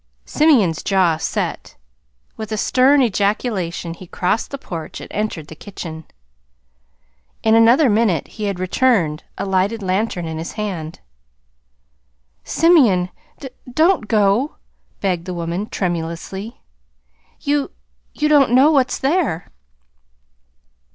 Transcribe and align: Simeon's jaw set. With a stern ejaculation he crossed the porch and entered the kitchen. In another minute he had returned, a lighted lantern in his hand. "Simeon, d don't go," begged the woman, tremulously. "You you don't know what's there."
Simeon's 0.25 0.81
jaw 0.81 1.17
set. 1.17 1.75
With 2.35 2.51
a 2.51 2.57
stern 2.57 3.03
ejaculation 3.03 3.93
he 3.93 4.07
crossed 4.07 4.49
the 4.49 4.57
porch 4.57 4.99
and 4.99 5.11
entered 5.11 5.45
the 5.45 5.53
kitchen. 5.55 6.05
In 7.43 7.53
another 7.53 7.87
minute 7.87 8.27
he 8.27 8.45
had 8.45 8.59
returned, 8.59 9.23
a 9.37 9.45
lighted 9.45 9.83
lantern 9.83 10.25
in 10.25 10.39
his 10.39 10.53
hand. 10.53 11.01
"Simeon, 12.43 13.09
d 13.39 13.49
don't 13.71 14.07
go," 14.07 14.55
begged 15.01 15.25
the 15.25 15.35
woman, 15.35 15.69
tremulously. 15.69 16.61
"You 17.41 17.69
you 18.15 18.27
don't 18.27 18.53
know 18.53 18.71
what's 18.71 18.97
there." 18.97 19.51